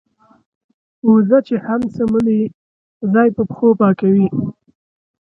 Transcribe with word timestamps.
وزه 1.11 1.37
چې 1.47 1.55
هم 1.65 1.81
څملې 1.95 2.41
ځای 3.13 3.27
په 3.35 3.41
پښو 3.49 3.69
پاکوي. 3.79 4.27